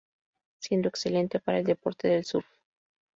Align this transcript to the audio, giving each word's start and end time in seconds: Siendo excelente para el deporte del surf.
Siendo 0.59 0.87
excelente 0.89 1.39
para 1.39 1.59
el 1.59 1.63
deporte 1.65 2.07
del 2.07 2.25
surf. 2.25 2.47